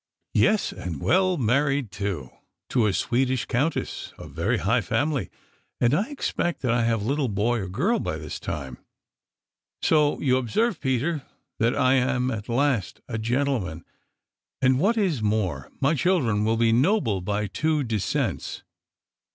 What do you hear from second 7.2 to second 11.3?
boy or girl by this time. So you observe, Peter,